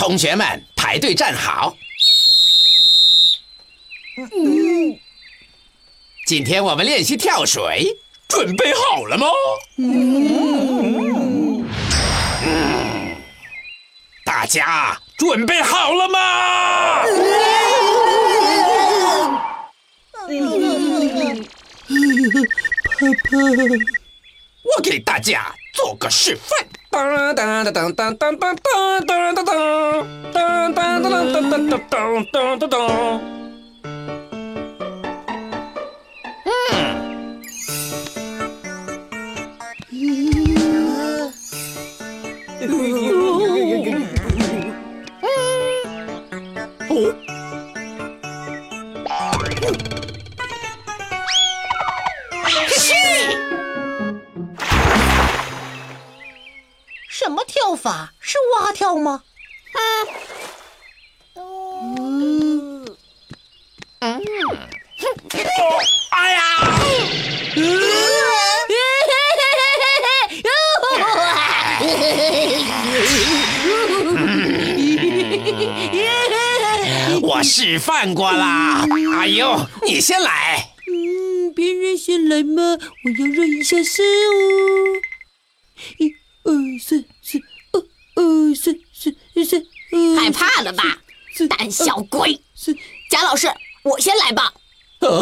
[0.00, 1.76] 同学们排队站好。
[6.26, 7.94] 今天我们练习跳水，
[8.26, 9.26] 准备好了吗？
[14.24, 17.02] 大家准备好了吗？
[24.62, 26.66] 我给大家做个示范。
[27.00, 29.46] 当当当当当当当当当当
[30.34, 33.40] 当当当当当当当当。
[46.90, 47.39] 什么
[57.70, 58.12] 跳法？
[58.18, 59.22] 是蛙跳吗？
[64.00, 64.18] 哎
[66.32, 66.40] 呀！
[77.22, 78.84] 我示范过啦。
[79.14, 80.72] 阿优，你先来。
[80.88, 82.62] 嗯，别人先来嘛，
[83.04, 85.00] 我要热一下身哦。
[85.98, 86.12] 一、
[86.42, 87.38] 二、三、四，
[87.72, 87.80] 二、
[88.16, 89.62] 二、三、四、三、
[89.92, 90.16] 二。
[90.20, 90.84] 害怕了吧，
[91.48, 92.40] 胆小鬼！
[92.54, 92.76] 四。
[93.10, 94.52] 贾老师，我先来吧。
[95.00, 95.20] 呃，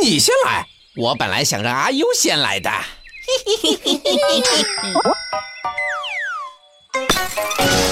[0.00, 0.66] 你先来。
[0.94, 2.70] 我本来想让阿优先来的。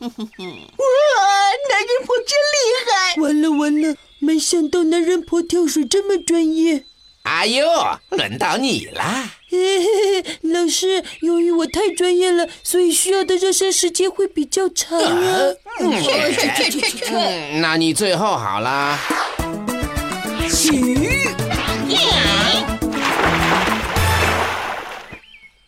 [0.00, 2.56] 男人婆真厉
[2.86, 3.20] 害！
[3.20, 6.84] 完了完了，没想到男人婆跳水这么专业。
[7.24, 7.66] 哎呦，
[8.08, 9.30] 轮到你啦。
[9.50, 15.52] 嘿嘿嘿，老师，由于我太专业了，所以需要的热身时间会比较长啊。
[15.78, 17.04] 去去去去去！
[17.14, 18.98] 嗯，那你最后好啦。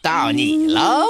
[0.00, 1.06] 到你喽。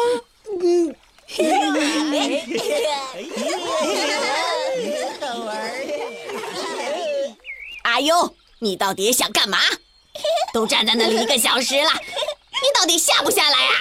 [7.82, 9.58] 阿优，你到底想干嘛？
[10.52, 13.72] 都站在那里一个小时了，你到底下不下来啊？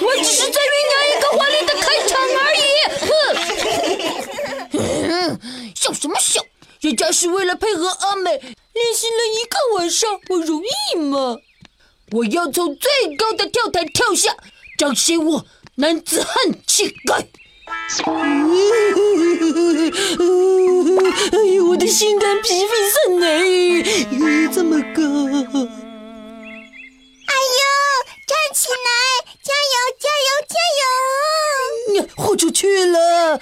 [0.00, 2.60] 我只是在酝酿一个华丽的开场而已。
[5.06, 5.38] 哼，
[5.76, 6.42] 笑什么笑？
[6.80, 11.36] 人家是为了配合阿美练习了一个晚上，我容易嘛。
[12.12, 14.34] 我要从最高的跳台跳下，
[14.78, 16.34] 彰显我男子汉
[16.66, 17.26] 气概。
[21.32, 22.56] 哎呦，我的心肝脾肺
[22.92, 23.82] 肾哎，
[24.52, 25.02] 这么高！
[25.02, 25.04] 哎
[27.58, 27.60] 呦，
[28.26, 28.74] 站起来，
[29.42, 30.54] 加油，加油，加
[32.00, 32.08] 油！
[32.16, 33.38] 豁出去了！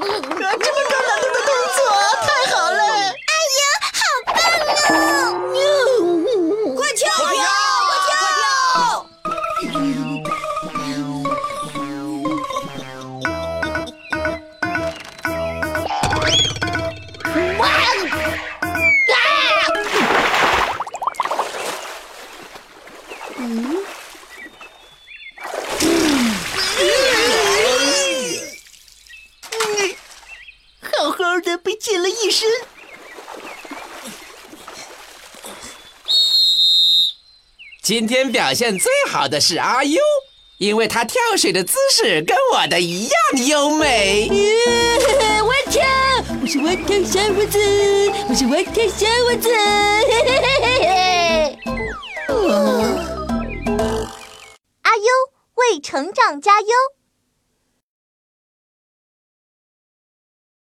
[0.00, 0.13] 这
[9.74, 9.80] 好
[31.10, 32.48] 好的被溅了一身。
[37.84, 40.00] 今天表现最好的是阿优，
[40.56, 44.26] 因为他跳水的姿势跟我的一样优美。
[44.28, 44.54] 耶
[45.42, 45.84] 我跳，
[46.40, 47.58] 我是我跳小伙子，
[48.30, 49.54] 我是我跳小伙子。
[49.54, 51.58] 嘿嘿嘿嘿嘿。
[54.80, 55.04] 阿优
[55.56, 56.68] 为成长加油。